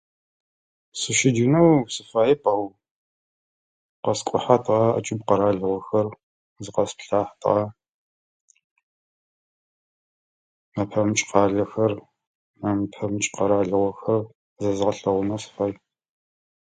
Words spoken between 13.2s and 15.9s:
къэралыгъохэр зэзгъэлъэгъунэу сыфай.